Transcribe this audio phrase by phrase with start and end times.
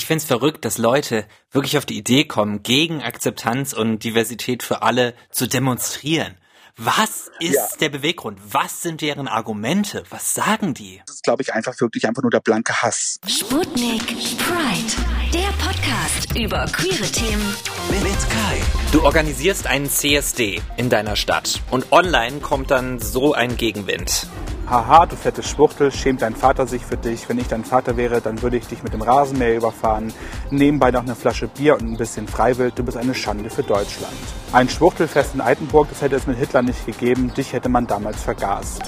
[0.00, 4.80] Ich find's verrückt, dass Leute wirklich auf die Idee kommen, gegen Akzeptanz und Diversität für
[4.80, 6.38] alle zu demonstrieren.
[6.78, 7.66] Was ist ja.
[7.80, 8.40] der Beweggrund?
[8.50, 10.04] Was sind deren Argumente?
[10.08, 11.02] Was sagen die?
[11.04, 13.20] Das ist, glaube ich, einfach wirklich einfach nur der blanke Hass.
[13.26, 14.06] Sputnik
[14.38, 14.94] Pride,
[15.34, 17.54] der Podcast über queere Themen
[17.90, 18.62] mit Kai.
[18.92, 24.28] Du organisierst einen CSD in deiner Stadt und online kommt dann so ein Gegenwind.
[24.70, 27.28] Haha, du fette Schwuchtel, schämt dein Vater sich für dich.
[27.28, 30.12] Wenn ich dein Vater wäre, dann würde ich dich mit dem Rasenmäher überfahren.
[30.52, 32.78] Nebenbei noch eine Flasche Bier und ein bisschen Freiwild.
[32.78, 34.14] Du bist eine Schande für Deutschland.
[34.52, 37.34] Ein Schwuchtelfest in Altenburg, das hätte es mit Hitler nicht gegeben.
[37.34, 38.80] Dich hätte man damals vergast.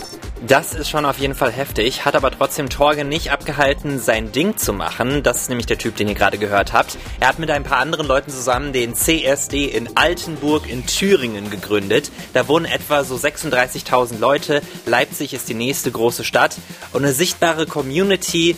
[0.44, 4.56] Das ist schon auf jeden Fall heftig, hat aber trotzdem Torge nicht abgehalten, sein Ding
[4.56, 5.22] zu machen.
[5.22, 6.98] Das ist nämlich der Typ, den ihr gerade gehört habt.
[7.20, 12.10] Er hat mit ein paar anderen Leuten zusammen den CSD in Altenburg in Thüringen gegründet.
[12.32, 14.62] Da wohnen etwa so 36.000 Leute.
[14.84, 16.56] Leipzig ist die nächste große Stadt
[16.92, 18.56] und eine sichtbare Community,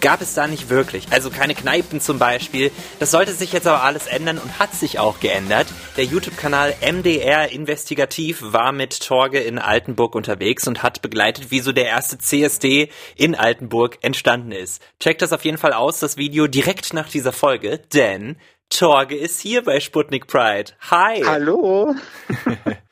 [0.00, 1.06] gab es da nicht wirklich.
[1.10, 2.70] Also keine Kneipen zum Beispiel.
[2.98, 5.66] Das sollte sich jetzt aber alles ändern und hat sich auch geändert.
[5.96, 11.72] Der YouTube-Kanal MDR Investigativ war mit Torge in Altenburg unterwegs und hat begleitet, wie so
[11.72, 14.82] der erste CSD in Altenburg entstanden ist.
[15.00, 18.36] Checkt das auf jeden Fall aus, das Video direkt nach dieser Folge, denn
[18.68, 20.72] Torge ist hier bei Sputnik Pride.
[20.90, 21.22] Hi!
[21.24, 21.94] Hallo!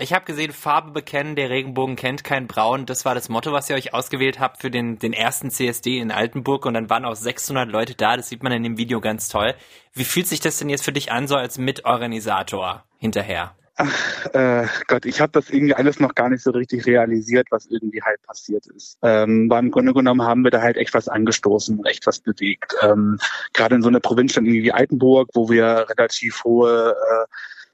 [0.00, 2.86] Ich habe gesehen, Farbe bekennen, der Regenbogen kennt kein Braun.
[2.86, 6.12] Das war das Motto, was ihr euch ausgewählt habt für den, den ersten CSD in
[6.12, 6.66] Altenburg.
[6.66, 8.16] Und dann waren auch 600 Leute da.
[8.16, 9.56] Das sieht man in dem Video ganz toll.
[9.94, 13.56] Wie fühlt sich das denn jetzt für dich an, so als Mitorganisator hinterher?
[13.74, 17.66] Ach äh, Gott, ich habe das irgendwie alles noch gar nicht so richtig realisiert, was
[17.66, 18.98] irgendwie halt passiert ist.
[19.02, 22.76] Ähm, beim Grunde genommen haben wir da halt echt was angestoßen und echt was bewegt.
[22.82, 23.18] Ähm,
[23.52, 27.26] Gerade in so einer Provinzstadt wie Altenburg, wo wir relativ hohe äh,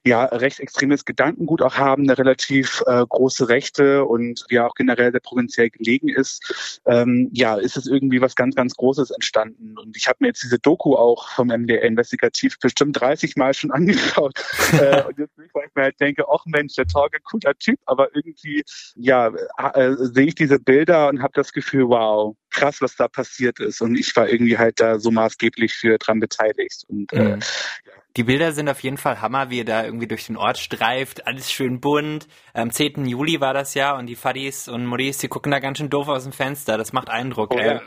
[0.07, 5.21] ja rechtsextremes Gedankengut auch haben, eine relativ äh, große Rechte und ja auch generell sehr
[5.21, 9.79] provinziell gelegen ist, ähm, ja, ist es irgendwie was ganz, ganz Großes entstanden.
[9.79, 13.71] Und ich habe mir jetzt diese Doku auch vom MDR Investigativ bestimmt 30 Mal schon
[13.73, 14.35] angeschaut.
[14.73, 17.79] äh, und jetzt nicht, weil ich mir halt denke, ach Mensch, der Torge, cooler Typ,
[17.87, 18.63] aber irgendwie,
[18.97, 19.33] ja,
[19.75, 23.81] äh, sehe ich diese Bilder und habe das Gefühl, wow, krass, was da passiert ist.
[23.81, 26.85] Und ich war irgendwie halt da so maßgeblich für dran beteiligt.
[26.89, 27.41] Und äh, mhm.
[27.85, 30.59] ja, die Bilder sind auf jeden Fall Hammer, wie ihr da irgendwie durch den Ort
[30.59, 31.27] streift.
[31.27, 32.29] Alles schön bunt.
[32.53, 33.07] Am 10.
[33.07, 36.07] Juli war das ja und die Fadis und Maurice, die gucken da ganz schön doof
[36.07, 36.79] aus dem Fenster.
[36.79, 37.53] Das macht Eindruck.
[37.53, 37.81] Oh, ja.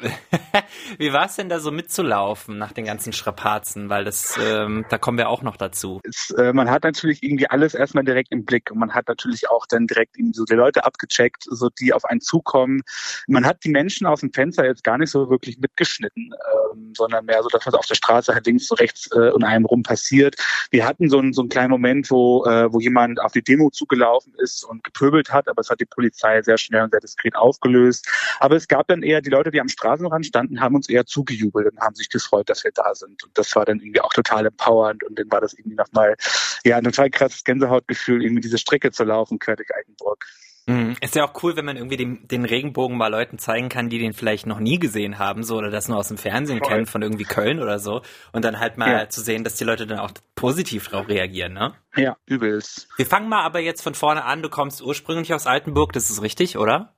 [0.97, 3.87] wie war es denn da so mitzulaufen nach den ganzen Strapazen?
[3.87, 6.01] Weil das, ähm, da kommen wir auch noch dazu.
[6.03, 9.49] Es, äh, man hat natürlich irgendwie alles erstmal direkt im Blick und man hat natürlich
[9.49, 12.81] auch dann direkt irgendwie so die Leute abgecheckt, so die auf einen zukommen.
[13.27, 16.33] Man hat die Menschen aus dem Fenster jetzt gar nicht so wirklich mitgeschnitten,
[16.73, 19.45] ähm, sondern mehr so, dass was auf der Straße halt links, so rechts äh, und
[19.45, 20.35] einem rum passiert passiert.
[20.71, 23.69] Wir hatten so einen, so einen kleinen Moment, wo, äh, wo jemand auf die Demo
[23.69, 27.35] zugelaufen ist und gepöbelt hat, aber es hat die Polizei sehr schnell und sehr diskret
[27.35, 28.07] aufgelöst.
[28.39, 31.71] Aber es gab dann eher die Leute, die am Straßenrand standen, haben uns eher zugejubelt
[31.71, 33.23] und haben sich gefreut, dass wir da sind.
[33.23, 36.15] Und das war dann irgendwie auch total empowernd und dann war das irgendwie nochmal,
[36.63, 40.25] ja, ein total krasses Gänsehautgefühl, irgendwie diese Strecke zu laufen, Kördig Eigenburg.
[40.67, 40.97] Mhm.
[40.99, 43.99] Ist ja auch cool, wenn man irgendwie den, den, Regenbogen mal Leuten zeigen kann, die
[43.99, 46.67] den vielleicht noch nie gesehen haben, so oder das nur aus dem Fernsehen Voll.
[46.67, 48.01] kennen von irgendwie Köln oder so.
[48.33, 49.09] Und dann halt mal ja.
[49.09, 51.73] zu sehen, dass die Leute dann auch positiv drauf reagieren, ne?
[51.95, 52.89] Ja, übelst.
[52.97, 54.41] Wir fangen mal aber jetzt von vorne an.
[54.41, 56.93] Du kommst ursprünglich aus Altenburg, das ist richtig, oder?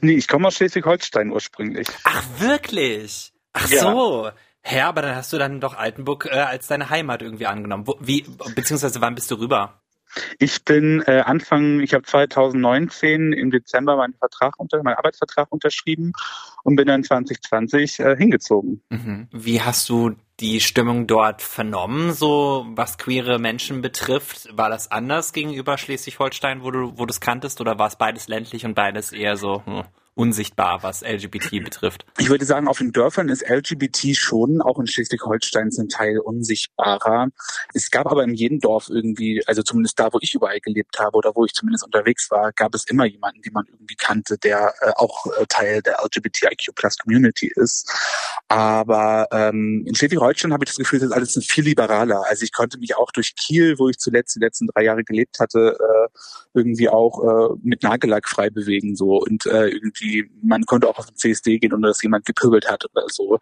[0.00, 1.86] Nee, ich komme aus Schleswig-Holstein ursprünglich.
[2.02, 3.32] Ach, wirklich?
[3.52, 3.80] Ach ja.
[3.80, 4.30] so.
[4.68, 7.86] Ja, aber dann hast du dann doch Altenburg äh, als deine Heimat irgendwie angenommen.
[7.86, 9.81] Wo, wie, beziehungsweise wann bist du rüber?
[10.38, 16.12] Ich bin äh, Anfang, ich habe 2019 im Dezember meinen Vertrag unter, meinen Arbeitsvertrag unterschrieben
[16.62, 18.82] und bin dann 2020 äh, hingezogen.
[18.90, 19.28] Mhm.
[19.32, 24.48] Wie hast du die Stimmung dort vernommen, so was queere Menschen betrifft?
[24.56, 28.28] War das anders gegenüber Schleswig-Holstein, wo du, wo du es kanntest, oder war es beides
[28.28, 29.62] ländlich und beides eher so?
[29.64, 29.84] Hm?
[30.14, 32.04] Unsichtbar, was LGBT betrifft.
[32.18, 37.28] Ich würde sagen, auf den Dörfern ist LGBT schon, auch in Schleswig-Holstein zum Teil unsichtbarer.
[37.74, 41.16] Es gab aber in jedem Dorf irgendwie, also zumindest da, wo ich überall gelebt habe
[41.16, 44.74] oder wo ich zumindest unterwegs war, gab es immer jemanden, den man irgendwie kannte, der
[44.80, 47.90] äh, auch äh, Teil der LGBTIQ Plus Community ist.
[48.48, 52.24] Aber ähm, in Schleswig-Holstein habe ich das Gefühl, das ist alles viel liberaler.
[52.28, 55.38] Also ich konnte mich auch durch Kiel, wo ich zuletzt die letzten drei Jahre gelebt
[55.40, 56.08] hatte, äh,
[56.54, 60.98] irgendwie auch äh, mit Nagellack frei bewegen so und äh, irgendwie irgendwie, man konnte auch
[60.98, 63.38] auf den CSD gehen, ohne dass jemand gepöbelt hat oder so.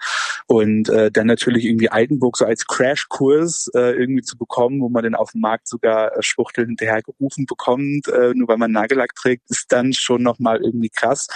[0.47, 5.05] Und äh, dann natürlich irgendwie Altenburg so als Crashkurs äh, irgendwie zu bekommen, wo man
[5.05, 9.51] dann auf dem Markt sogar äh, Schwuchtel hinterhergerufen bekommt, äh, nur weil man Nagellack trägt,
[9.51, 11.29] ist dann schon nochmal irgendwie krass.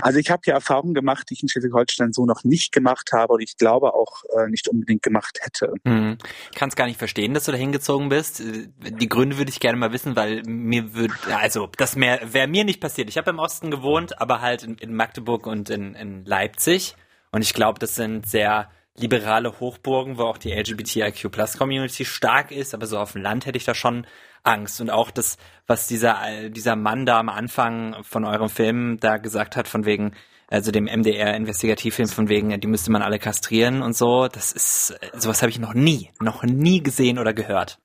[0.00, 3.34] Also ich habe ja Erfahrungen gemacht, die ich in Schleswig-Holstein so noch nicht gemacht habe
[3.34, 5.74] und ich glaube auch äh, nicht unbedingt gemacht hätte.
[5.86, 6.18] Hm.
[6.50, 8.42] Ich kann es gar nicht verstehen, dass du da hingezogen bist.
[8.42, 12.80] Die Gründe würde ich gerne mal wissen, weil mir würde, also das wäre mir nicht
[12.80, 13.08] passiert.
[13.08, 16.94] Ich habe im Osten gewohnt, aber halt in, Magdeburg und in, in Leipzig.
[17.30, 22.86] Und ich glaube, das sind sehr liberale Hochburgen, wo auch die LGBTIQ-Plus-Community stark ist, aber
[22.86, 24.06] so auf dem Land hätte ich da schon
[24.42, 24.80] Angst.
[24.80, 29.56] Und auch das, was dieser, dieser Mann da am Anfang von eurem Film da gesagt
[29.56, 30.14] hat, von wegen,
[30.48, 34.28] also dem MDR-Investigativfilm von wegen, die müsste man alle kastrieren und so.
[34.28, 37.78] Das ist, sowas habe ich noch nie, noch nie gesehen oder gehört.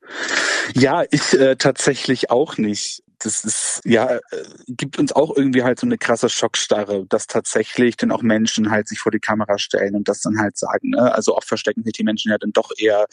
[0.74, 4.19] Ja, ich äh, tatsächlich auch nicht das ist, ja, äh,
[4.68, 8.88] gibt uns auch irgendwie halt so eine krasse Schockstarre, dass tatsächlich dann auch Menschen halt
[8.88, 10.92] sich vor die Kamera stellen und das dann halt sagen.
[10.92, 11.14] Ne?
[11.14, 13.08] Also oft verstecken sich die Menschen ja dann doch eher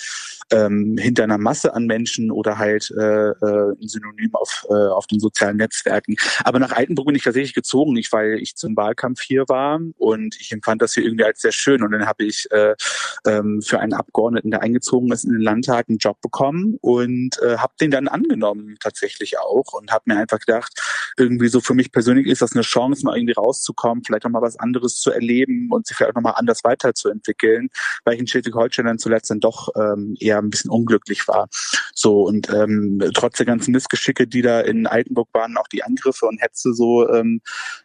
[0.50, 5.06] ähm, hinter einer Masse an Menschen oder halt äh, äh, ein Synonym auf, äh, auf
[5.06, 6.16] den sozialen Netzwerken.
[6.44, 10.36] Aber nach Altenburg bin ich tatsächlich gezogen, nicht weil ich zum Wahlkampf hier war und
[10.40, 12.74] ich empfand das hier irgendwie als sehr schön und dann habe ich äh,
[13.26, 17.56] ähm, für einen Abgeordneten, der eingezogen ist in den Landtag, einen Job bekommen und äh,
[17.56, 20.72] habe den dann angenommen tatsächlich auch und habe mir einfach gedacht,
[21.16, 24.42] irgendwie so für mich persönlich ist das eine Chance, mal irgendwie rauszukommen, vielleicht auch mal
[24.42, 27.70] was anderes zu erleben und sich vielleicht nochmal anders weiterzuentwickeln,
[28.04, 31.48] weil ich in Schleswig-Holstein dann zuletzt dann doch ähm, eher ein bisschen unglücklich war.
[31.94, 36.26] So und ähm, trotz der ganzen Missgeschicke, die da in Altenburg waren, auch die Angriffe
[36.26, 37.40] und Hetze so, ähm,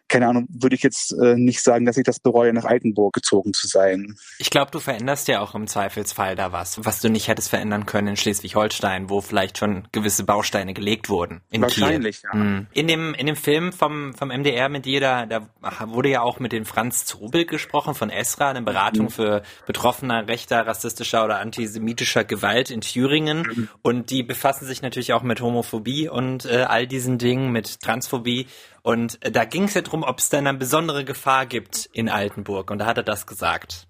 [0.09, 3.53] keine Ahnung, würde ich jetzt äh, nicht sagen, dass ich das bereue, nach Altenburg gezogen
[3.53, 4.17] zu sein.
[4.39, 7.85] Ich glaube, du veränderst ja auch im Zweifelsfall da was, was du nicht hättest verändern
[7.85, 11.41] können in Schleswig-Holstein, wo vielleicht schon gewisse Bausteine gelegt wurden.
[11.51, 12.29] In Wahrscheinlich, Kiel.
[12.33, 12.39] ja.
[12.39, 12.67] Mhm.
[12.73, 15.47] In dem, in dem Film vom, vom MDR mit dir, da, da
[15.88, 19.12] wurde ja auch mit dem Franz Zobel gesprochen von Esra, eine Beratung mhm.
[19.12, 23.41] für Betroffene rechter, rassistischer oder antisemitischer Gewalt in Thüringen.
[23.41, 23.69] Mhm.
[23.83, 28.47] Und die befassen sich natürlich auch mit Homophobie und äh, all diesen Dingen, mit Transphobie.
[28.81, 32.71] Und da ging es ja darum, ob es denn eine besondere Gefahr gibt in Altenburg.
[32.71, 33.87] Und da hat er das gesagt.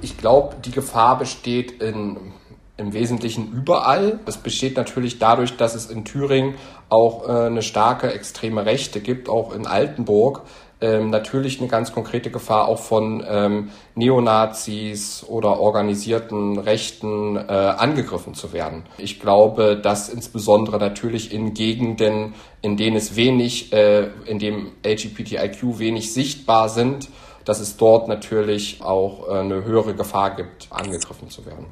[0.00, 2.32] Ich glaube, die Gefahr besteht in,
[2.76, 4.18] im Wesentlichen überall.
[4.26, 6.56] Es besteht natürlich dadurch, dass es in Thüringen
[6.88, 10.42] auch äh, eine starke extreme Rechte gibt, auch in Altenburg
[10.84, 18.34] ähm, natürlich eine ganz konkrete Gefahr auch von ähm, Neonazis oder organisierten Rechten äh, angegriffen
[18.34, 18.84] zu werden.
[18.98, 25.78] Ich glaube, dass insbesondere natürlich in Gegenden, in denen es wenig, äh, in dem LGBTIQ
[25.78, 27.08] wenig sichtbar sind,
[27.46, 31.66] dass es dort natürlich auch äh, eine höhere Gefahr gibt, angegriffen zu werden.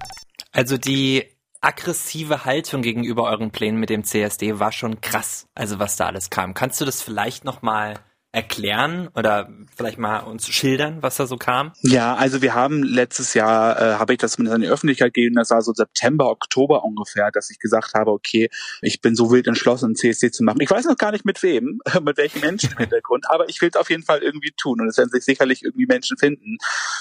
[0.53, 1.27] Also die
[1.61, 6.31] aggressive Haltung gegenüber euren Plänen mit dem CSD war schon krass, also was da alles
[6.31, 6.55] kam.
[6.55, 8.01] Kannst du das vielleicht noch mal
[8.33, 11.73] erklären oder vielleicht mal uns schildern, was da so kam?
[11.83, 15.37] Ja, also wir haben letztes Jahr, äh, habe ich das mit in die Öffentlichkeit gegeben,
[15.37, 18.49] das war so September, Oktober ungefähr, dass ich gesagt habe, okay,
[18.81, 20.63] ich bin so wild entschlossen, ein CSD zu machen.
[20.63, 23.69] Ich weiß noch gar nicht mit wem, mit welchen Menschen im Hintergrund, aber ich will
[23.69, 26.57] es auf jeden Fall irgendwie tun und es werden sich sicherlich irgendwie Menschen finden.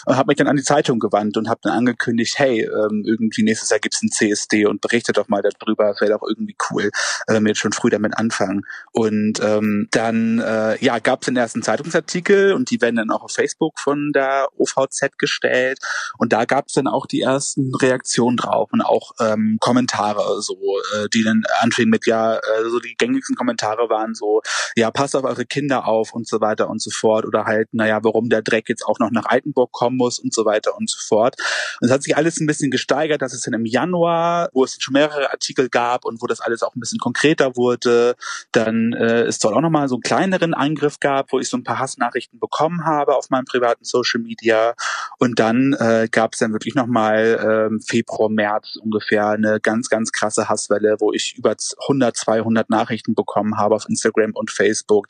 [0.05, 3.43] Und habe mich dann an die Zeitung gewandt und habe dann angekündigt, hey, ähm, irgendwie
[3.43, 6.91] nächstes Jahr gibt's ein CSD und berichtet doch mal darüber, es wäre doch irgendwie cool,
[7.27, 8.65] äh, wir jetzt schon früh damit anfangen.
[8.91, 13.11] Und ähm, dann äh, ja, gab gab es den ersten Zeitungsartikel und die werden dann
[13.11, 15.77] auch auf Facebook von der OVZ gestellt.
[16.17, 20.55] Und da gab es dann auch die ersten Reaktionen drauf und auch ähm, Kommentare, so,
[20.95, 24.41] äh, die dann anfingen mit, ja, äh, so die gängigsten Kommentare waren so,
[24.75, 27.25] ja, passt auf eure Kinder auf und so weiter und so fort.
[27.25, 30.45] Oder halt, naja, warum der Dreck jetzt auch noch nach Altenburg kommen muss und so
[30.45, 31.35] weiter und so fort.
[31.79, 34.77] Und es hat sich alles ein bisschen gesteigert, dass es dann im Januar, wo es
[34.79, 38.15] schon mehrere Artikel gab und wo das alles auch ein bisschen konkreter wurde,
[38.51, 41.57] dann äh, ist dort auch nochmal so einen kleineren Eingriff gab gab, wo ich so
[41.57, 44.73] ein paar Hassnachrichten bekommen habe auf meinem privaten Social Media.
[45.19, 50.11] Und dann äh, gab es dann wirklich nochmal ähm, Februar, März ungefähr eine ganz, ganz
[50.11, 51.55] krasse Hasswelle, wo ich über
[51.87, 55.07] 100, 200 Nachrichten bekommen habe auf Instagram und Facebook,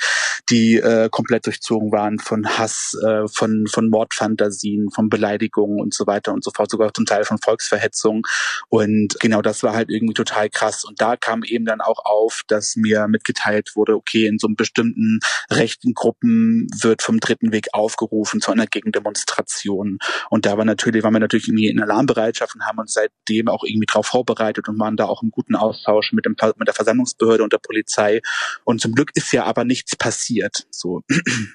[0.49, 6.07] die äh, komplett durchzogen waren von Hass, äh, von, von Mordfantasien, von Beleidigungen und so
[6.07, 8.25] weiter und so fort, sogar zum Teil von Volksverhetzung.
[8.69, 10.83] Und genau das war halt irgendwie total krass.
[10.83, 14.55] Und da kam eben dann auch auf, dass mir mitgeteilt wurde, okay, in so einem
[14.55, 15.19] bestimmten
[15.51, 19.97] rechten Gruppen wird vom Dritten Weg aufgerufen zu einer Gegendemonstration.
[20.29, 23.63] Und da war natürlich, waren wir natürlich irgendwie in Alarmbereitschaft und haben uns seitdem auch
[23.63, 27.43] irgendwie darauf vorbereitet und waren da auch im guten Austausch mit, dem, mit der Versammlungsbehörde
[27.43, 28.21] und der Polizei.
[28.63, 30.67] Und zum Glück ist ja aber nichts passiert.
[30.71, 31.03] So.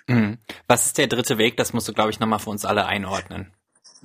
[0.06, 0.38] Mhm.
[0.68, 1.56] Was ist der dritte Weg?
[1.56, 3.52] Das musst du, glaube ich, nochmal für uns alle einordnen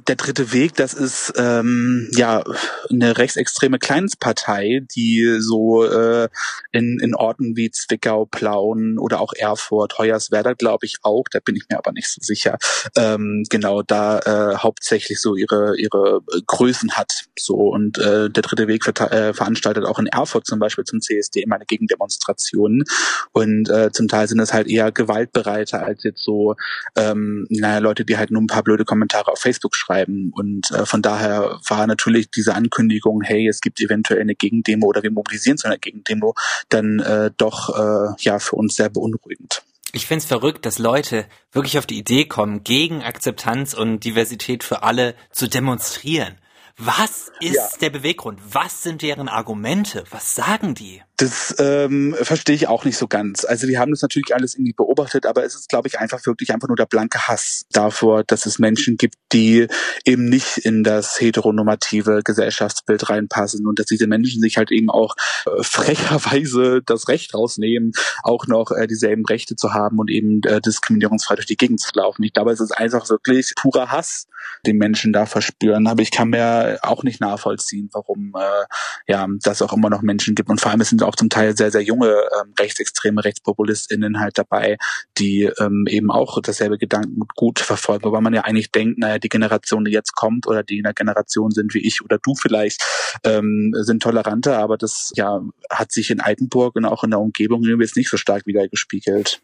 [0.07, 2.43] der dritte Weg, das ist ähm, ja
[2.89, 6.27] eine rechtsextreme Kleinstpartei, die so äh,
[6.71, 11.55] in, in Orten wie Zwickau, Plauen oder auch Erfurt, Hoyerswerda, glaube ich auch, da bin
[11.55, 12.57] ich mir aber nicht so sicher,
[12.95, 17.25] ähm, genau da äh, hauptsächlich so ihre ihre Größen hat.
[17.37, 21.01] So und äh, der dritte Weg ver äh, veranstaltet auch in Erfurt zum Beispiel zum
[21.01, 22.83] CSD immer eine Gegendemonstrationen
[23.31, 26.55] und äh, zum Teil sind das halt eher gewaltbereiter als jetzt so
[26.95, 29.90] ähm, naja, Leute, die halt nur ein paar blöde Kommentare auf Facebook schreiben.
[30.31, 35.03] Und äh, von daher war natürlich diese Ankündigung, hey, es gibt eventuell eine Gegendemo oder
[35.03, 36.33] wir mobilisieren zu einer Gegendemo,
[36.69, 39.63] dann äh, doch äh, ja für uns sehr beunruhigend.
[39.93, 44.83] Ich find's verrückt, dass Leute wirklich auf die Idee kommen, gegen Akzeptanz und Diversität für
[44.83, 46.37] alle zu demonstrieren.
[46.83, 47.67] Was ist ja.
[47.79, 48.39] der Beweggrund?
[48.51, 50.03] Was sind deren Argumente?
[50.09, 51.03] Was sagen die?
[51.17, 53.45] Das ähm, verstehe ich auch nicht so ganz.
[53.45, 56.51] Also wir haben das natürlich alles irgendwie beobachtet, aber es ist, glaube ich, einfach wirklich
[56.51, 59.67] einfach nur der blanke Hass davor, dass es Menschen gibt, die
[60.05, 65.13] eben nicht in das heteronormative Gesellschaftsbild reinpassen und dass diese Menschen sich halt eben auch
[65.45, 67.91] äh, frecherweise das Recht rausnehmen,
[68.23, 71.91] auch noch äh, dieselben Rechte zu haben und eben äh, diskriminierungsfrei durch die Gegend zu
[71.93, 72.23] laufen.
[72.23, 74.25] Ich glaube, es ist einfach wirklich purer Hass,
[74.65, 75.87] den Menschen da verspüren.
[75.87, 80.35] Aber ich kann mir auch nicht nachvollziehen, warum äh, ja das auch immer noch Menschen
[80.35, 80.49] gibt.
[80.49, 84.77] Und vor allem sind auch zum Teil sehr, sehr junge ähm, rechtsextreme RechtspopulistInnen halt dabei,
[85.17, 89.29] die ähm, eben auch dasselbe Gedankengut gut verfolgen, wobei man ja eigentlich denkt, naja, die
[89.29, 92.83] Generation, die jetzt kommt oder die in der Generation sind wie ich oder du vielleicht,
[93.23, 97.63] ähm, sind toleranter, aber das ja hat sich in Altenburg und auch in der Umgebung
[97.63, 99.41] jetzt nicht so stark wiedergespiegelt.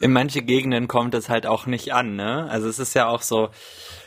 [0.00, 2.48] In manche Gegenden kommt es halt auch nicht an, ne?
[2.50, 3.50] Also es ist ja auch so,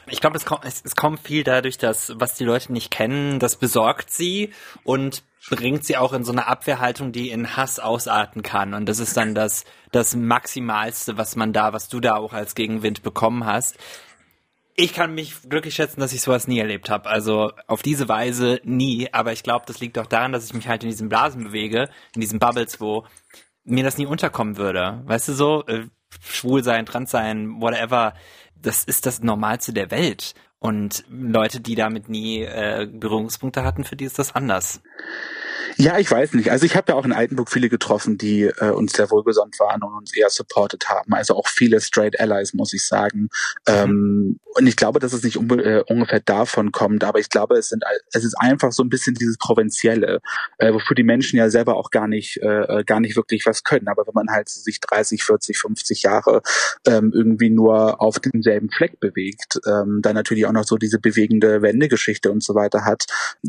[0.08, 3.40] ich glaube, es kommt, es, es kommt viel dadurch, dass was die Leute nicht kennen,
[3.40, 4.52] das besorgt sie
[4.84, 8.74] und bringt sie auch in so eine Abwehrhaltung, die in Hass ausarten kann.
[8.74, 12.56] Und das ist dann das, das Maximalste, was man da, was du da auch als
[12.56, 13.78] Gegenwind bekommen hast.
[14.76, 17.10] Ich kann mich glücklich schätzen, dass ich sowas nie erlebt habe.
[17.10, 19.10] Also auf diese Weise nie.
[19.12, 21.90] Aber ich glaube, das liegt auch daran, dass ich mich halt in diesen Blasen bewege,
[22.16, 23.06] in diesen Bubbles, wo
[23.66, 25.02] mir das nie unterkommen würde.
[25.06, 25.88] Weißt du so, äh,
[26.22, 28.14] schwul sein, trans sein, whatever,
[28.66, 30.34] das ist das Normalste der Welt.
[30.60, 34.82] Und Leute, die damit nie äh, Berührungspunkte hatten, für die ist das anders.
[35.78, 36.52] Ja, ich weiß nicht.
[36.52, 39.82] Also ich habe ja auch in Altenburg viele getroffen, die äh, uns sehr wohlgesonnen waren
[39.84, 41.14] und uns eher supported haben.
[41.14, 43.22] Also auch viele Straight Allies, muss ich sagen.
[43.22, 43.30] Mhm.
[43.68, 47.70] Ähm, und ich glaube, dass es nicht äh, ungefähr davon kommt, aber ich glaube, es
[47.70, 50.22] sind es ist einfach so ein bisschen dieses Provinzielle,
[50.60, 53.64] äh, wofür die Menschen ja selber auch gar nicht äh, äh gar nicht wirklich was
[53.64, 53.88] können.
[53.88, 56.42] Aber wenn man halt sich 30, 40, 50 Jahre
[56.86, 61.62] ähm, irgendwie nur auf demselben Fleck bewegt, ähm, dann natürlich auch noch so diese bewegende
[61.62, 63.06] Wendegeschichte und so weiter hat,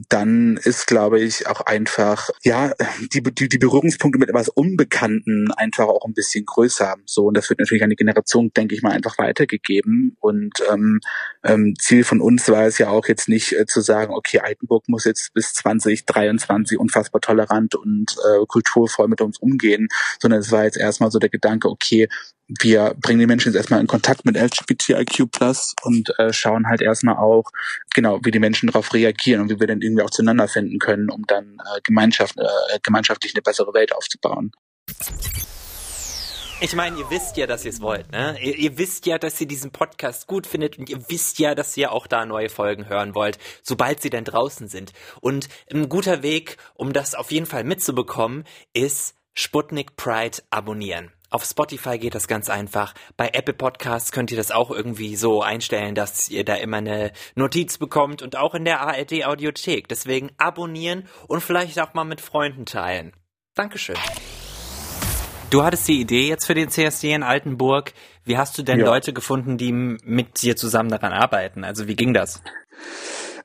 [0.09, 2.04] dann ist, glaube ich, auch einfach
[2.43, 2.73] ja
[3.13, 6.95] die, die, die Berührungspunkte mit etwas Unbekannten einfach auch ein bisschen größer.
[7.05, 11.01] So und das wird natürlich an die Generation, denke ich mal, einfach weitergegeben und ähm,
[11.43, 14.89] ähm, Ziel von uns war es ja auch jetzt nicht äh, zu sagen, okay, Altenburg
[14.89, 19.89] muss jetzt bis 2023 unfassbar tolerant und äh, kulturvoll mit uns umgehen,
[20.21, 22.09] sondern es war jetzt erstmal so der Gedanke, okay,
[22.49, 26.83] wir bringen die Menschen jetzt erstmal in Kontakt mit LGBTIQ Plus und äh, schauen halt
[26.83, 27.45] erstmal auch,
[27.95, 31.11] genau, wie die Menschen darauf reagieren und wie wir dann irgendwie auch zueinander finden können,
[31.11, 34.53] um dann äh, Gemeinschaft, äh, gemeinschaftlich eine bessere Welt aufzubauen.
[36.61, 38.39] Ich meine, ihr wisst ja, dass ihr es wollt, ne?
[38.41, 41.77] Ihr, ihr, wisst ja, dass ihr diesen Podcast gut findet und ihr wisst ja, dass
[41.77, 44.93] ihr auch da neue Folgen hören wollt, sobald sie denn draußen sind.
[45.21, 51.11] Und ein guter Weg, um das auf jeden Fall mitzubekommen, ist Sputnik Pride abonnieren.
[51.35, 52.95] Auf Spotify geht das ganz einfach.
[53.17, 57.11] Bei Apple Podcasts könnt ihr das auch irgendwie so einstellen, dass ihr da immer eine
[57.35, 59.89] Notiz bekommt und auch in der ARD Audiothek.
[59.89, 63.15] Deswegen abonnieren und vielleicht auch mal mit Freunden teilen.
[63.57, 63.97] Dankeschön.
[65.51, 67.95] Du hattest die Idee jetzt für den CSD in Altenburg.
[68.23, 68.87] Wie hast du denn ja.
[68.87, 71.65] Leute gefunden, die mit dir zusammen daran arbeiten?
[71.65, 72.45] Also wie ging das?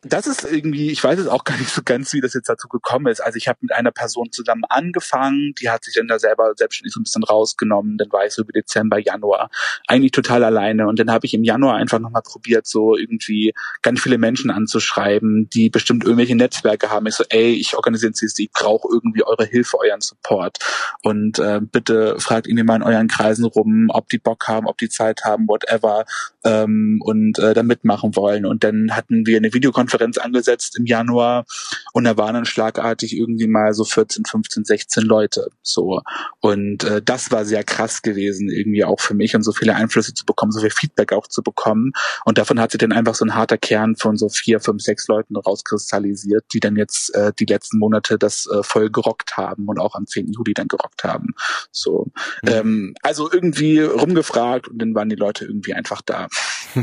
[0.01, 2.69] Das ist irgendwie, ich weiß es auch gar nicht so ganz, wie das jetzt dazu
[2.69, 3.19] gekommen ist.
[3.19, 6.93] Also ich habe mit einer Person zusammen angefangen, die hat sich dann da selber selbstständig
[6.93, 7.97] so ein bisschen rausgenommen.
[7.97, 9.49] Dann war ich so über Dezember, Januar
[9.87, 10.87] eigentlich total alleine.
[10.87, 15.49] Und dann habe ich im Januar einfach nochmal probiert, so irgendwie ganz viele Menschen anzuschreiben,
[15.49, 17.05] die bestimmt irgendwelche Netzwerke haben.
[17.07, 20.59] Ich so, ey, ich organisiere CSD, ich brauche irgendwie eure Hilfe, euren Support.
[21.03, 24.77] Und äh, bitte fragt irgendwie mal in euren Kreisen rum, ob die Bock haben, ob
[24.77, 26.05] die Zeit haben, whatever,
[26.45, 28.45] ähm, und äh, da mitmachen wollen.
[28.45, 31.45] Und dann hatten wir eine Videokonferenz Konferenz angesetzt im Januar
[31.93, 35.49] und da waren dann schlagartig irgendwie mal so 14, 15, 16 Leute.
[35.63, 36.01] So.
[36.39, 40.13] Und äh, das war sehr krass gewesen, irgendwie auch für mich und so viele Einflüsse
[40.13, 41.91] zu bekommen, so viel Feedback auch zu bekommen.
[42.23, 45.07] Und davon hat sich dann einfach so ein harter Kern von so vier, fünf, sechs
[45.07, 49.79] Leuten rauskristallisiert, die dann jetzt äh, die letzten Monate das äh, voll gerockt haben und
[49.79, 50.31] auch am 10.
[50.31, 51.33] Juli dann gerockt haben.
[51.71, 52.11] So.
[52.43, 52.49] Mhm.
[52.49, 56.27] Ähm, also irgendwie rumgefragt und dann waren die Leute irgendwie einfach da.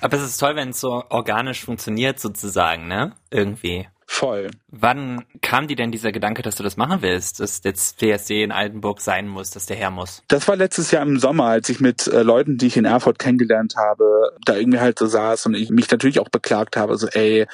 [0.00, 3.12] Aber es ist toll, wenn es so organisch funktioniert, sozusagen, ne?
[3.30, 3.88] Irgendwie.
[4.10, 4.50] Voll.
[4.68, 8.52] Wann kam dir denn dieser Gedanke, dass du das machen willst, dass jetzt CSD in
[8.52, 10.22] Altenburg sein muss, dass der her muss?
[10.28, 13.18] Das war letztes Jahr im Sommer, als ich mit äh, Leuten, die ich in Erfurt
[13.18, 17.06] kennengelernt habe, da irgendwie halt so saß und ich mich natürlich auch beklagt habe, so
[17.08, 17.46] ey,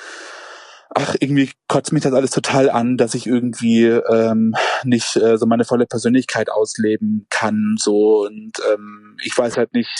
[0.95, 5.47] ach, irgendwie kotzt mich das alles total an, dass ich irgendwie ähm, nicht äh, so
[5.47, 7.77] meine volle Persönlichkeit ausleben kann.
[7.79, 9.91] So und ähm, ich weiß halt nicht,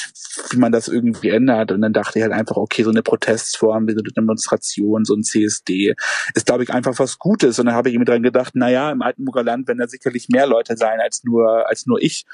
[0.51, 1.73] wie man das irgendwie ändert.
[1.73, 5.15] Und dann dachte ich halt einfach, okay, so eine Protestform, wie so eine Demonstration, so
[5.15, 5.95] ein CSD,
[6.35, 7.59] ist, glaube ich, einfach was Gutes.
[7.59, 10.47] Und dann habe ich mir dran gedacht, naja, im Altenburger Land werden da sicherlich mehr
[10.47, 12.25] Leute sein als nur, als nur ich.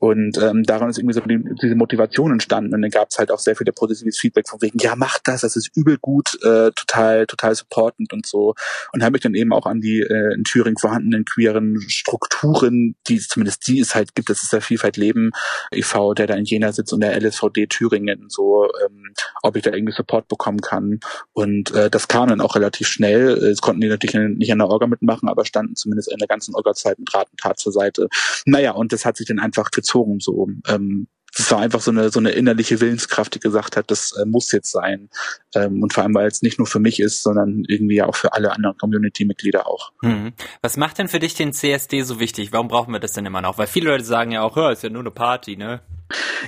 [0.00, 2.74] Und ähm, daran ist irgendwie so die, diese Motivation entstanden.
[2.74, 5.42] Und dann gab es halt auch sehr viel positives Feedback von wegen, ja, mach das,
[5.42, 8.54] das ist übel gut, äh, total, total supportend und so.
[8.94, 13.18] Und habe mich dann eben auch an die äh, in Thüringen vorhandenen queeren Strukturen, die
[13.18, 15.32] zumindest die es halt gibt, das ist der Vielfalt Leben
[15.70, 19.70] e.V., der da in Jena sitzt und der LSVD Thüringen, so, ähm, ob ich da
[19.70, 21.00] irgendwie Support bekommen kann.
[21.34, 23.32] Und äh, das kam dann auch relativ schnell.
[23.32, 26.54] Es konnten die natürlich nicht an der Orga mitmachen, aber standen zumindest in der ganzen
[26.54, 28.08] Orga-Zeit mit Rat und Tat zur Seite.
[28.46, 29.89] Naja, und das hat sich dann einfach gezogen
[30.20, 30.48] so.
[30.68, 34.26] Ähm, das war einfach so eine so eine innerliche Willenskraft, die gesagt hat, das äh,
[34.26, 35.10] muss jetzt sein.
[35.54, 38.32] Ähm, und vor allem, weil es nicht nur für mich ist, sondern irgendwie auch für
[38.32, 39.92] alle anderen Community-Mitglieder auch.
[40.02, 40.32] Hm.
[40.62, 42.52] Was macht denn für dich den CSD so wichtig?
[42.52, 43.58] Warum brauchen wir das denn immer noch?
[43.58, 45.80] Weil viele Leute sagen ja auch, hör, ist ja nur eine Party, ne?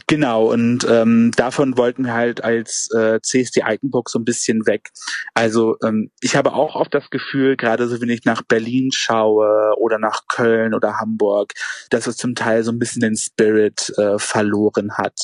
[0.07, 4.91] Genau, und ähm, davon wollten wir halt als äh, CSD Altenburg so ein bisschen weg.
[5.35, 9.75] Also ähm, ich habe auch oft das Gefühl, gerade so wenn ich nach Berlin schaue
[9.79, 11.53] oder nach Köln oder Hamburg,
[11.91, 15.15] dass es zum Teil so ein bisschen den Spirit äh, verloren hat.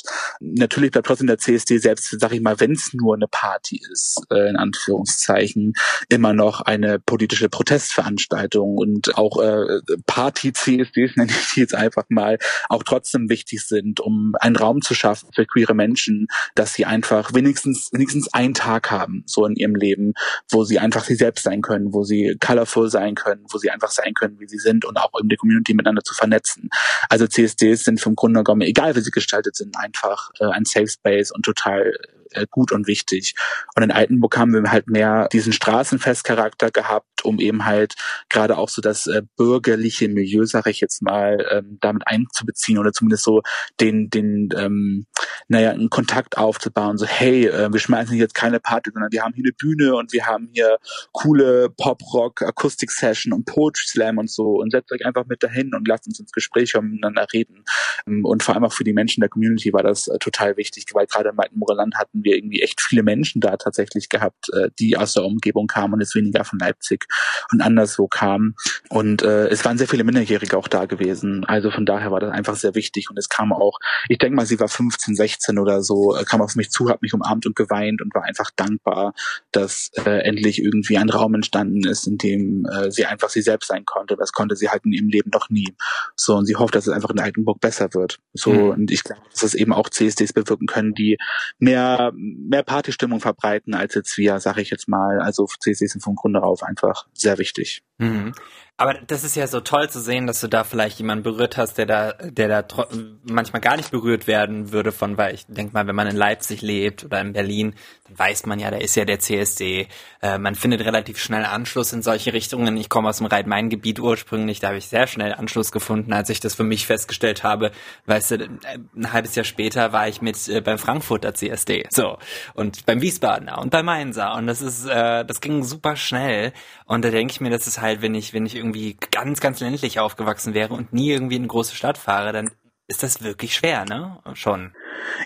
[0.40, 4.20] Natürlich bleibt trotzdem der CSD selbst, sag ich mal, wenn es nur eine Party ist,
[4.30, 5.74] äh, in Anführungszeichen,
[6.08, 12.38] immer noch eine politische Protestveranstaltung und auch äh, Party-CSDs, nenne ich die jetzt einfach mal,
[12.68, 17.34] auch trotzdem wichtig sind, um einen Raum zu schaffen für queere Menschen, dass sie einfach
[17.34, 20.14] wenigstens, wenigstens einen Tag haben, so in ihrem Leben,
[20.50, 23.90] wo sie einfach sie selbst sein können, wo sie colorful sein können, wo sie einfach
[23.90, 26.68] sein können, wie sie sind und auch in der Community miteinander zu vernetzen.
[27.08, 30.88] Also CSDs sind vom Grunde genommen, egal wie sie gestaltet sind, einfach äh, ein Safe
[30.88, 31.94] Space und total
[32.32, 33.34] äh, gut und wichtig.
[33.74, 37.94] Und in Altenburg haben wir halt mehr diesen Straßenfestcharakter gehabt, um eben halt
[38.28, 42.92] gerade auch so das äh, bürgerliche Milieu, sage ich jetzt mal, ähm, damit einzubeziehen oder
[42.92, 43.42] zumindest so
[43.80, 45.06] den, den, ähm,
[45.48, 46.98] naja, einen Kontakt aufzubauen.
[46.98, 50.12] So, hey, äh, wir schmeißen jetzt keine Party, sondern wir haben hier eine Bühne und
[50.12, 50.78] wir haben hier
[51.12, 55.86] coole Pop-Rock, Akustik-Session und Poetry Slam und so und setzt euch einfach mit dahin und
[55.86, 57.64] lasst uns ins Gespräch miteinander reden.
[58.06, 60.86] Ähm, und vor allem auch für die Menschen der Community war das äh, total wichtig,
[60.92, 64.48] weil gerade im Altenburger Land hatten hatten wir irgendwie echt viele Menschen da tatsächlich gehabt,
[64.52, 67.06] äh, die aus der Umgebung kamen und jetzt weniger von Leipzig
[67.52, 68.54] und anderswo kamen.
[68.88, 71.44] Und äh, es waren sehr viele Minderjährige auch da gewesen.
[71.44, 73.10] Also von daher war das einfach sehr wichtig.
[73.10, 76.40] Und es kam auch, ich denke mal, sie war 15, 16 oder so, äh, kam
[76.40, 79.14] auf mich zu, hat mich umarmt und geweint und war einfach dankbar,
[79.52, 83.68] dass äh, endlich irgendwie ein Raum entstanden ist, in dem äh, sie einfach sie selbst
[83.68, 84.16] sein konnte.
[84.16, 85.74] Das konnte sie halt in ihrem Leben noch nie.
[86.16, 88.18] So, und sie hofft, dass es einfach in Altenburg besser wird.
[88.32, 88.70] So, mhm.
[88.70, 91.18] und ich glaube, dass es eben auch CSDs bewirken können, die
[91.58, 95.20] mehr mehr, Partystimmung verbreiten als jetzt wir, sage ich jetzt mal.
[95.20, 97.82] Also CSD sind vom Grunde auf einfach sehr wichtig.
[97.98, 98.32] Mhm.
[98.80, 101.78] Aber das ist ja so toll zu sehen, dass du da vielleicht jemanden berührt hast,
[101.78, 102.86] der da, der da
[103.24, 106.62] manchmal gar nicht berührt werden würde von, weil ich denke mal, wenn man in Leipzig
[106.62, 109.88] lebt oder in Berlin, dann weiß man ja, da ist ja der CSD.
[110.22, 112.76] Äh, man findet relativ schnell Anschluss in solche Richtungen.
[112.76, 116.38] Ich komme aus dem Rhein-Main-Gebiet ursprünglich, da habe ich sehr schnell Anschluss gefunden, als ich
[116.38, 117.72] das für mich festgestellt habe.
[118.06, 118.48] Weißt du,
[118.94, 122.16] ein halbes Jahr später war ich mit äh, beim Frankfurter CSD, so
[122.54, 126.52] und beim Wiesbadener und bei Mainzer und das ist, äh, das ging super schnell.
[126.84, 128.67] Und da denke ich mir, das ist halt, wenn ich, wenn ich irgendwie
[129.10, 132.50] ganz, ganz ländlich aufgewachsen wäre und nie irgendwie in eine große Stadt fahre, dann
[132.88, 134.18] ist das wirklich schwer, ne?
[134.34, 134.74] Schon.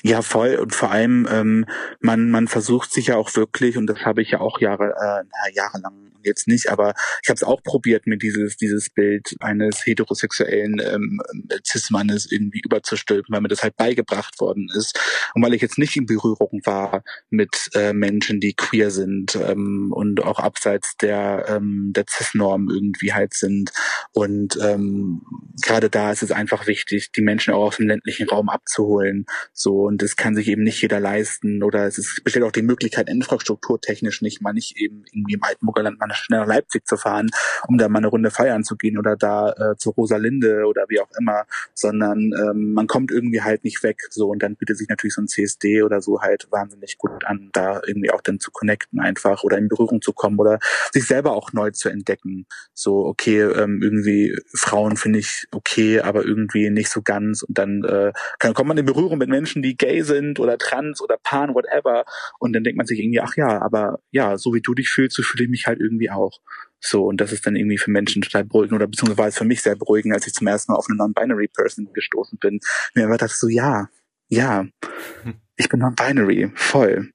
[0.03, 0.57] Ja, voll.
[0.57, 1.67] Und vor allem, ähm,
[2.01, 5.53] man, man versucht sich ja auch wirklich, und das habe ich ja auch Jahre, äh,
[5.55, 10.81] jahrelang jetzt nicht, aber ich habe es auch probiert, mir dieses, dieses Bild eines heterosexuellen
[10.81, 11.21] ähm,
[11.67, 14.99] Cis-Mannes irgendwie überzustülpen, weil mir das halt beigebracht worden ist.
[15.35, 19.93] Und weil ich jetzt nicht in Berührung war mit äh, Menschen, die queer sind ähm,
[19.93, 23.73] und auch abseits der, ähm, der Cis-Norm irgendwie halt sind.
[24.13, 25.23] Und ähm,
[25.63, 29.27] gerade da ist es einfach wichtig, die Menschen auch aus dem ländlichen Raum abzuholen.
[29.62, 31.62] So, und das kann sich eben nicht jeder leisten.
[31.62, 35.85] Oder es ist, besteht auch die Möglichkeit, infrastrukturtechnisch nicht, mal nicht eben irgendwie im Altenburger
[35.85, 37.31] Land mal schnell nach Leipzig zu fahren,
[37.68, 40.98] um da mal eine Runde feiern zu gehen oder da äh, zu Rosalinde oder wie
[40.98, 41.44] auch immer,
[41.75, 44.01] sondern ähm, man kommt irgendwie halt nicht weg.
[44.11, 47.51] So, und dann bietet sich natürlich so ein CSD oder so halt wahnsinnig gut an,
[47.53, 50.59] da irgendwie auch dann zu connecten einfach oder in Berührung zu kommen oder
[50.90, 52.46] sich selber auch neu zu entdecken.
[52.75, 57.44] So, okay, ähm, irgendwie Frauen finde ich okay, aber irgendwie nicht so ganz.
[57.44, 61.00] Und dann äh, kann, kommt man in Berührung mit Menschen, die gay sind oder trans
[61.00, 62.05] oder pan, whatever.
[62.38, 65.16] Und dann denkt man sich irgendwie, ach ja, aber ja, so wie du dich fühlst,
[65.16, 66.40] so fühle ich mich halt irgendwie auch.
[66.81, 69.76] So, und das ist dann irgendwie für Menschen total beruhigend oder beziehungsweise für mich sehr
[69.76, 72.61] beruhigend, als ich zum ersten Mal auf eine Non-Binary Person gestoßen bin.
[72.94, 73.88] Mir einfach dachte so, ja,
[74.28, 74.66] ja,
[75.57, 77.12] ich bin Non-Binary, voll.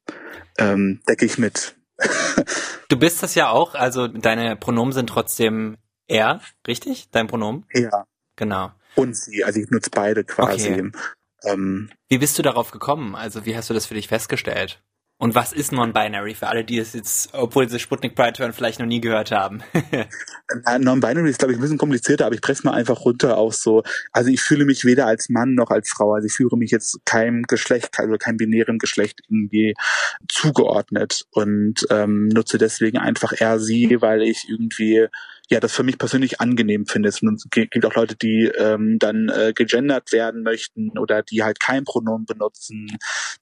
[0.57, 1.75] Ähm, decke ich mit.
[2.89, 7.09] du bist das ja auch, also deine Pronomen sind trotzdem er, richtig?
[7.11, 7.65] Dein Pronomen?
[7.73, 8.05] Ja.
[8.37, 8.71] Genau.
[8.95, 10.71] Und sie, also ich nutze beide quasi.
[10.71, 10.91] Okay.
[11.43, 13.15] Ähm, wie bist du darauf gekommen?
[13.15, 14.82] Also wie hast du das für dich festgestellt?
[15.19, 18.80] Und was ist Non-Binary für alle, die es jetzt, obwohl sie Sputnik Pride hören, vielleicht
[18.80, 19.63] noch nie gehört haben?
[20.80, 23.82] Non-Binary ist, glaube ich, ein bisschen komplizierter, aber ich presse mal einfach runter auch so.
[24.12, 26.13] Also ich fühle mich weder als Mann noch als Frau.
[26.13, 29.73] Also ich fühle mich jetzt keinem Geschlecht, also keinem binären Geschlecht irgendwie
[30.30, 35.08] zugeordnet und ähm, nutze deswegen einfach eher sie, weil ich irgendwie
[35.49, 37.10] ja, das für mich persönlich angenehm finde.
[37.10, 41.86] Es gibt auch Leute, die ähm, dann äh, gegendert werden möchten oder die halt kein
[41.86, 42.97] Pronomen benutzen,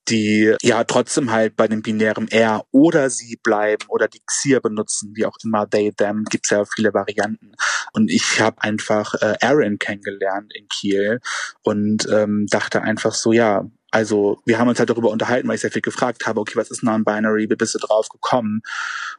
[0.07, 5.13] die ja trotzdem halt bei dem binären er oder sie bleiben oder die Xir benutzen,
[5.15, 7.53] wie auch immer, they, them, gibt's ja viele Varianten.
[7.93, 11.19] Und ich habe einfach äh, Aaron kennengelernt in Kiel
[11.63, 13.65] und ähm, dachte einfach so, ja,
[13.95, 16.69] also wir haben uns halt darüber unterhalten, weil ich sehr viel gefragt habe, okay, was
[16.69, 18.61] ist Non-Binary, wie bist du drauf gekommen?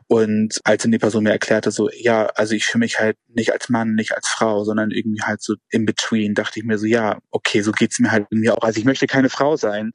[0.07, 3.55] Und als dann die Person mir erklärte, so, ja, also ich fühle mich halt nicht
[3.55, 6.85] als Mann, nicht als Frau, sondern irgendwie halt so in between, dachte ich mir so,
[6.85, 8.61] ja, okay, so geht's mir halt irgendwie auch.
[8.61, 9.93] Also ich möchte keine Frau sein.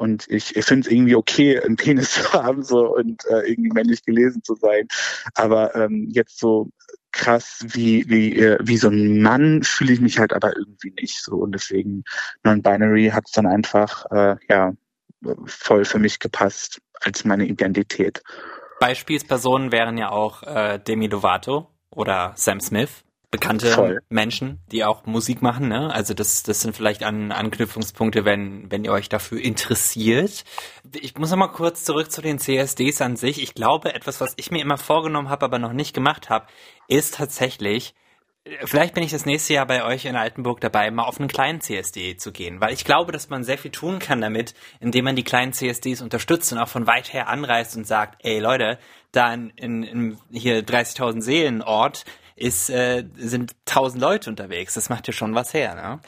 [0.00, 3.70] Und ich, ich finde es irgendwie okay, einen Penis zu haben so und äh, irgendwie
[3.70, 4.88] männlich gelesen zu sein.
[5.34, 6.70] Aber ähm, jetzt so
[7.14, 11.22] krass wie wie äh, wie so ein Mann fühle ich mich halt aber irgendwie nicht
[11.22, 12.04] so und deswegen
[12.42, 14.72] non-binary hat es dann einfach äh, ja
[15.46, 18.22] voll für mich gepasst als meine Identität.
[18.80, 24.00] Beispielspersonen wären ja auch äh, Demi Lovato oder Sam Smith bekannte Voll.
[24.08, 25.68] Menschen, die auch Musik machen.
[25.68, 25.92] Ne?
[25.92, 30.44] Also das, das sind vielleicht an, Anknüpfungspunkte, wenn, wenn ihr euch dafür interessiert.
[31.00, 33.42] Ich muss noch mal kurz zurück zu den CSDs an sich.
[33.42, 36.46] Ich glaube, etwas, was ich mir immer vorgenommen habe, aber noch nicht gemacht habe,
[36.86, 37.94] ist tatsächlich,
[38.64, 41.60] vielleicht bin ich das nächste Jahr bei euch in Altenburg dabei, mal auf einen kleinen
[41.60, 45.16] CSD zu gehen, weil ich glaube, dass man sehr viel tun kann damit, indem man
[45.16, 48.78] die kleinen CSDs unterstützt und auch von weit her anreist und sagt, ey Leute,
[49.10, 52.04] da in, in, in hier 30.000 Seelen Ort,
[52.36, 54.74] ist, äh, sind tausend Leute unterwegs.
[54.74, 56.00] Das macht ja schon was her, ne?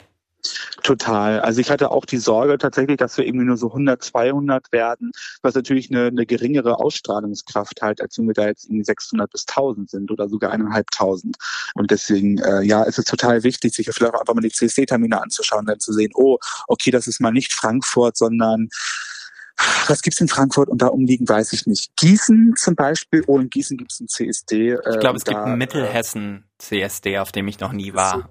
[0.83, 1.41] Total.
[1.41, 5.11] Also ich hatte auch die Sorge tatsächlich, dass wir irgendwie nur so 100, 200 werden,
[5.41, 9.45] was natürlich eine, eine geringere Ausstrahlungskraft halt, als wenn wir da jetzt irgendwie 600 bis
[9.47, 11.37] 1000 sind oder sogar eineinhalbtausend.
[11.73, 15.21] Und deswegen, äh, ja, ist es total wichtig, sich vielleicht auch einfach mal die CSD-Termine
[15.21, 16.37] anzuschauen, dann zu sehen, oh,
[16.67, 18.69] okay, das ist mal nicht Frankfurt, sondern
[19.87, 21.95] was gibt's in Frankfurt und da umliegen, weiß ich nicht.
[21.95, 24.71] Gießen zum Beispiel, oh, in Gießen gibt's ein CSD.
[24.71, 28.29] Äh, ich glaube, es da, gibt Mittelhessen CSD, auf dem ich noch nie war.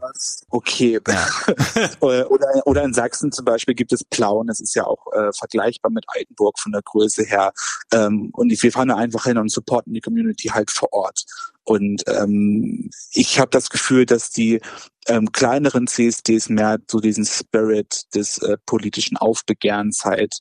[0.51, 1.01] Okay.
[1.07, 1.29] Ja.
[2.01, 5.91] oder, oder in Sachsen zum Beispiel gibt es Plauen, das ist ja auch äh, vergleichbar
[5.91, 7.53] mit Altenburg von der Größe her.
[7.93, 11.25] Ähm, und wir fahren da einfach hin und supporten die Community halt vor Ort.
[11.65, 14.61] Und ähm, ich habe das Gefühl, dass die
[15.09, 20.39] ähm, kleineren CSDs mehr so diesen Spirit des äh, politischen Aufbegehrens halt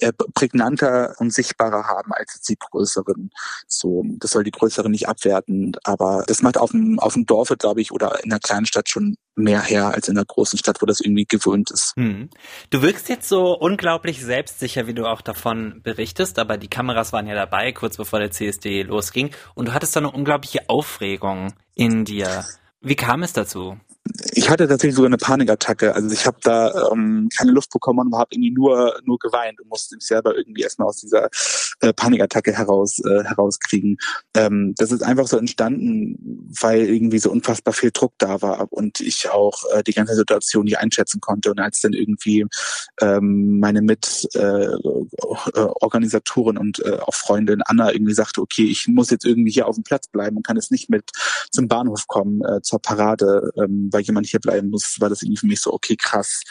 [0.00, 3.30] äh, prägnanter und sichtbarer haben als die größeren.
[3.66, 7.52] So, das soll die größeren nicht abwerten, aber das macht auf dem auf dem Dorf,
[7.58, 10.80] glaube ich, oder in einer kleinen Stadt schon mehr her als in einer großen Stadt,
[10.80, 11.92] wo das irgendwie gewöhnt ist.
[11.96, 12.30] Hm.
[12.70, 17.26] Du wirkst jetzt so unglaublich selbstsicher, wie du auch davon berichtest, aber die Kameras waren
[17.26, 22.04] ja dabei, kurz bevor der CSD losging, und du hattest da eine unglaubliche Aufregung in
[22.04, 22.44] dir.
[22.80, 23.78] Wie kam es dazu?
[24.32, 25.94] ich hatte tatsächlich sogar eine Panikattacke.
[25.94, 29.68] Also ich habe da ähm, keine Luft bekommen und habe irgendwie nur nur geweint und
[29.68, 31.28] musste mich selber irgendwie erstmal aus dieser
[31.80, 33.98] äh, Panikattacke heraus äh, herauskriegen.
[34.34, 36.16] Ähm, das ist einfach so entstanden,
[36.60, 40.64] weil irgendwie so unfassbar viel Druck da war und ich auch äh, die ganze Situation
[40.64, 41.50] nicht einschätzen konnte.
[41.50, 42.46] Und als dann irgendwie
[43.00, 49.26] ähm, meine Mitorganisatorin äh, und äh, auch Freundin Anna irgendwie sagte, okay, ich muss jetzt
[49.26, 51.10] irgendwie hier auf dem Platz bleiben und kann jetzt nicht mit
[51.50, 55.40] zum Bahnhof kommen äh, zur Parade, ähm, weil jemand hier bleiben muss, war das irgendwie
[55.40, 56.42] für mich so, okay, krass,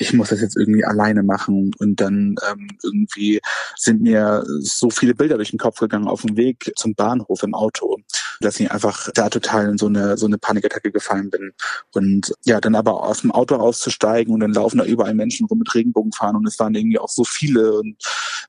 [0.00, 1.72] ich muss das jetzt irgendwie alleine machen.
[1.78, 3.40] Und dann ähm, irgendwie
[3.76, 7.54] sind mir so viele Bilder durch den Kopf gegangen auf dem Weg zum Bahnhof im
[7.54, 7.98] Auto,
[8.40, 11.52] dass ich einfach da total in so eine so eine Panikattacke gefallen bin.
[11.92, 15.58] Und ja, dann aber aus dem Auto auszusteigen und dann laufen da überall Menschen rum
[15.58, 17.96] mit Regenbogenfahren und es waren irgendwie auch so viele und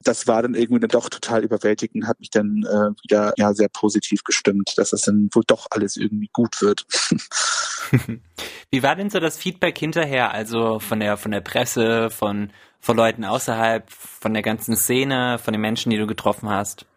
[0.03, 3.69] das war dann irgendwie dann doch total überwältigend, hat mich dann äh, wieder ja sehr
[3.69, 6.85] positiv gestimmt, dass das dann wohl doch alles irgendwie gut wird.
[8.71, 12.51] Wie war denn so das Feedback hinterher, also von der von der Presse, von
[12.81, 16.87] von Leuten außerhalb, von der ganzen Szene, von den Menschen, die du getroffen hast?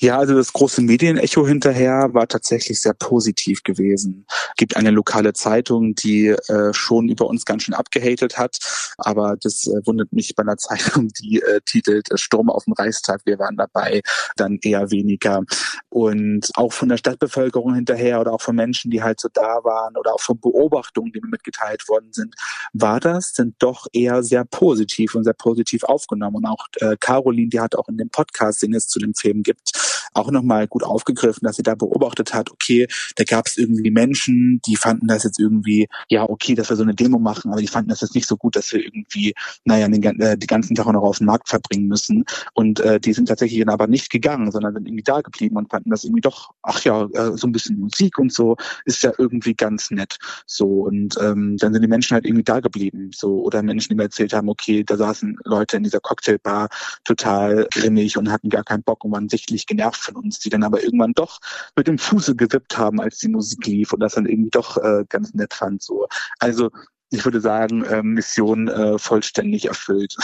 [0.00, 4.26] Ja, also das große Medienecho hinterher war tatsächlich sehr positiv gewesen.
[4.56, 8.58] Gibt eine lokale Zeitung, die äh, schon über uns ganz schön abgehatet hat,
[8.98, 13.22] aber das äh, wundert mich bei einer Zeitung, die äh, titelt Sturm auf dem Reichstag,
[13.24, 14.02] wir waren dabei,
[14.36, 15.42] dann eher weniger.
[15.88, 19.96] Und auch von der Stadtbevölkerung hinterher oder auch von Menschen, die halt so da waren
[19.96, 22.34] oder auch von Beobachtungen, die mir mitgeteilt worden sind,
[22.72, 26.36] war das dann doch eher sehr positiv und sehr positiv aufgenommen.
[26.36, 29.42] Und auch äh, Caroline, die hat auch in dem Podcast, den es zu dem Film
[29.46, 29.70] gibt,
[30.14, 34.60] auch nochmal gut aufgegriffen, dass sie da beobachtet hat, okay, da gab es irgendwie Menschen,
[34.66, 37.66] die fanden das jetzt irgendwie, ja, okay, dass wir so eine Demo machen, aber die
[37.66, 40.86] fanden das jetzt nicht so gut, dass wir irgendwie, naja, den, äh, die ganzen Tag
[40.86, 42.24] noch auf den Markt verbringen müssen.
[42.54, 45.70] Und äh, die sind tatsächlich dann aber nicht gegangen, sondern sind irgendwie da geblieben und
[45.70, 49.12] fanden das irgendwie doch, ach ja, äh, so ein bisschen Musik und so ist ja
[49.18, 50.18] irgendwie ganz nett.
[50.46, 53.10] So und ähm, dann sind die Menschen halt irgendwie da geblieben.
[53.14, 56.68] So oder Menschen, die mir erzählt haben, okay, da saßen Leute in dieser Cocktailbar
[57.04, 60.64] total grimmig und hatten gar keinen Bock und waren sichtlich genervt von uns, die dann
[60.64, 61.40] aber irgendwann doch
[61.76, 65.04] mit dem Fuße gewippt haben, als die Musik lief und das dann irgendwie doch äh,
[65.08, 65.82] ganz nett fand.
[65.82, 66.06] So
[66.38, 66.70] also
[67.10, 70.16] ich würde sagen, äh, Mission äh, vollständig erfüllt.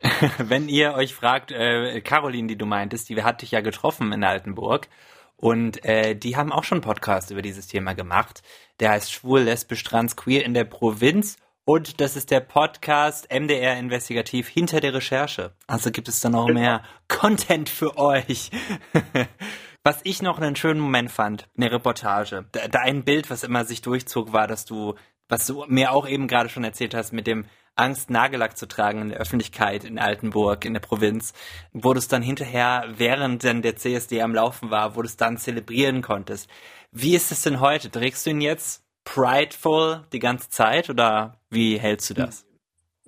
[0.38, 4.22] Wenn ihr euch fragt, äh, Caroline, die du meintest, die hat dich ja getroffen in
[4.22, 4.88] Altenburg
[5.36, 8.42] und äh, die haben auch schon einen Podcast über dieses Thema gemacht.
[8.80, 11.36] Der heißt Schwul, Lesbisch, Trans, Queer in der Provinz.
[11.68, 15.52] Und das ist der Podcast MDR Investigativ hinter der Recherche.
[15.66, 18.50] Also gibt es da noch mehr Content für euch.
[19.84, 22.46] was ich noch einen schönen Moment fand, eine Reportage.
[22.52, 24.94] Da, da ein Bild, was immer sich durchzog, war, dass du,
[25.28, 27.44] was du mir auch eben gerade schon erzählt hast, mit dem
[27.76, 31.34] Angst, Nagellack zu tragen in der Öffentlichkeit in Altenburg, in der Provinz,
[31.74, 35.18] wo du es dann hinterher, während dann der CSD am Laufen war, wo du es
[35.18, 36.48] dann zelebrieren konntest.
[36.92, 37.90] Wie ist es denn heute?
[37.90, 42.44] Trägst du ihn jetzt prideful die ganze Zeit oder wie hältst du das?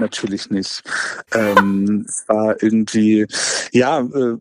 [0.01, 0.83] natürlich nicht.
[1.33, 3.27] ähm, es war irgendwie,
[3.71, 4.37] ja, äh,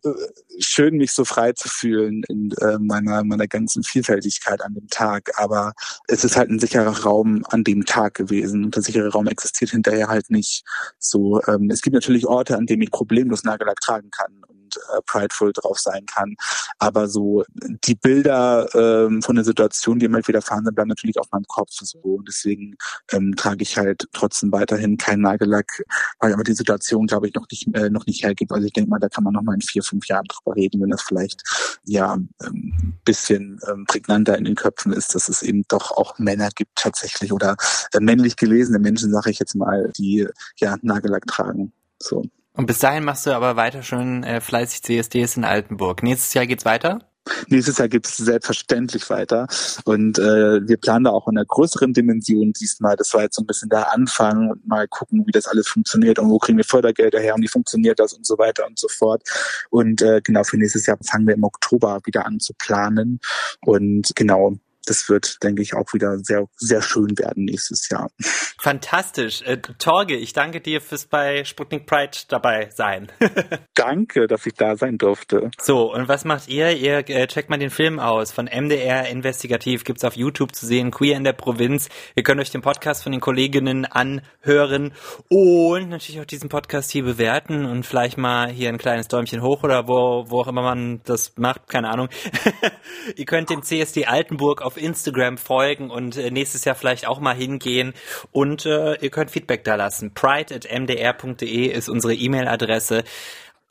[0.59, 5.29] schön, mich so frei zu fühlen in äh, meiner, meiner ganzen Vielfältigkeit an dem Tag.
[5.35, 5.73] Aber
[6.07, 8.65] es ist halt ein sicherer Raum an dem Tag gewesen.
[8.65, 10.63] Und der sichere Raum existiert hinterher halt nicht.
[10.97, 15.01] So, ähm, es gibt natürlich Orte, an denen ich problemlos Nagellack tragen kann und äh,
[15.05, 16.35] prideful drauf sein kann.
[16.77, 17.43] Aber so
[17.83, 21.45] die Bilder ähm, von der Situation, die mir halt widerfahren sind, bleiben natürlich auf meinem
[21.47, 21.71] Kopf.
[21.71, 21.99] So.
[21.99, 22.75] Und deswegen
[23.11, 25.83] ähm, trage ich halt trotzdem weiterhin keinen Nagellack,
[26.19, 28.51] weil aber die Situation, glaube ich, noch nicht äh, noch nicht hergibt.
[28.51, 30.81] Also ich denke mal, da kann man noch mal in vier, fünf Jahren drüber reden,
[30.81, 31.43] wenn das vielleicht
[31.85, 36.49] ja ähm, bisschen ähm, prägnanter in den Köpfen ist, dass es eben doch auch Männer
[36.55, 37.55] gibt tatsächlich oder
[37.93, 40.27] äh, männlich gelesene Menschen, sage ich jetzt mal, die
[40.57, 41.73] ja Nagellack tragen.
[42.01, 42.23] So.
[42.53, 46.03] Und bis dahin machst du aber weiter schon äh, fleißig CSDs in Altenburg.
[46.03, 47.09] Nächstes Jahr geht's weiter?
[47.47, 49.47] Nächstes Jahr gibt es selbstverständlich weiter.
[49.85, 52.95] Und äh, wir planen da auch in einer größeren Dimension diesmal.
[52.95, 56.19] Das war jetzt so ein bisschen der Anfang und mal gucken, wie das alles funktioniert
[56.19, 58.87] und wo kriegen wir Fördergelder her und wie funktioniert das und so weiter und so
[58.87, 59.23] fort.
[59.69, 63.19] Und äh, genau für nächstes Jahr fangen wir im Oktober wieder an zu planen.
[63.61, 68.09] Und genau, das wird, denke ich, auch wieder sehr, sehr schön werden nächstes Jahr.
[68.59, 69.41] Fantastisch.
[69.43, 73.11] Äh, Torge, ich danke dir fürs bei Sputnik Pride dabei sein.
[73.75, 75.51] danke, dass ich da sein durfte.
[75.61, 76.75] So, und was macht ihr?
[76.75, 80.91] Ihr äh, checkt mal den Film aus von MDR Investigativ, gibt's auf YouTube zu sehen,
[80.91, 81.89] Queer in der Provinz.
[82.15, 84.93] Ihr könnt euch den Podcast von den Kolleginnen anhören
[85.29, 89.63] und natürlich auch diesen Podcast hier bewerten und vielleicht mal hier ein kleines Däumchen hoch
[89.63, 92.09] oder wo, wo auch immer man das macht, keine Ahnung.
[93.15, 97.35] ihr könnt dem CSD Altenburg auf Instagram folgen und äh, nächstes Jahr vielleicht auch mal
[97.35, 97.93] hingehen.
[98.31, 100.13] Und äh, ihr könnt Feedback da lassen.
[100.13, 103.03] pride.mdr.de ist unsere E-Mail-Adresse.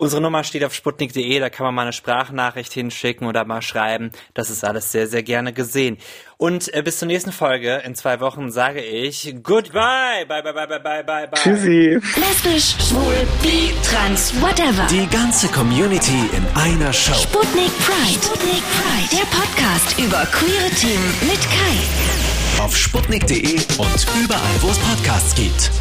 [0.00, 4.12] Unsere Nummer steht auf sputnik.de, da kann man mal eine Sprachnachricht hinschicken oder mal schreiben.
[4.32, 5.98] Das ist alles sehr, sehr gerne gesehen.
[6.36, 10.24] Und äh, bis zur nächsten Folge in zwei Wochen sage ich Goodbye.
[10.28, 11.40] Bye, bye, bye, bye, bye, bye, bye.
[11.42, 11.98] Tschüssi.
[12.14, 14.86] Lesbisch, schwul, bi, trans, whatever.
[14.88, 17.14] Die ganze Community in einer Show.
[17.14, 18.22] Sputnik Pride.
[18.22, 19.10] Sputnik Pride.
[19.10, 22.62] Der Podcast über queere Themen mit Kai.
[22.62, 25.72] Auf sputnik.de und überall, wo es Podcasts gibt.